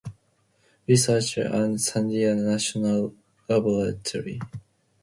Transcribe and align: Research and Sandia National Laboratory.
Research 0.87 1.37
and 1.37 1.77
Sandia 1.77 2.35
National 2.35 3.13
Laboratory. 3.47 4.41